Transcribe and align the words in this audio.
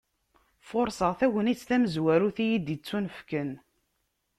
Furseɣ 0.67 1.11
tagnit 1.19 1.65
tamezwarut 1.69 2.37
iyi-d-yettunefken. 2.45 3.49